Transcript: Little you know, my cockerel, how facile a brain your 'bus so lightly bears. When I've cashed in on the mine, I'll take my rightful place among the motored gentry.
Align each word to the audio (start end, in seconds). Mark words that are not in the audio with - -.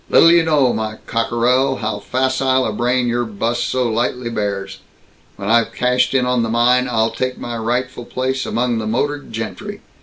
Little 0.09 0.31
you 0.31 0.41
know, 0.43 0.73
my 0.73 0.95
cockerel, 1.05 1.75
how 1.75 1.99
facile 1.99 2.65
a 2.65 2.73
brain 2.73 3.07
your 3.07 3.23
'bus 3.23 3.61
so 3.63 3.87
lightly 3.87 4.31
bears. 4.31 4.79
When 5.35 5.47
I've 5.47 5.73
cashed 5.75 6.15
in 6.15 6.25
on 6.25 6.41
the 6.41 6.49
mine, 6.49 6.87
I'll 6.89 7.11
take 7.11 7.37
my 7.37 7.55
rightful 7.57 8.05
place 8.05 8.43
among 8.47 8.79
the 8.79 8.87
motored 8.87 9.31
gentry. 9.31 9.81